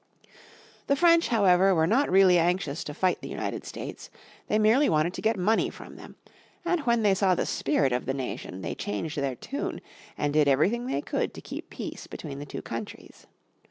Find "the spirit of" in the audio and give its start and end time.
7.35-8.07